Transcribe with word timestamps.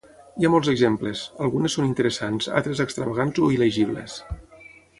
Hi 0.37 0.45
ha 0.47 0.49
molts 0.53 0.69
exemples: 0.71 1.21
algunes 1.47 1.75
són 1.77 1.89
interessants, 1.89 2.47
altres 2.61 2.81
extravagants 2.87 3.43
o 3.49 3.51
il·legibles. 3.57 4.17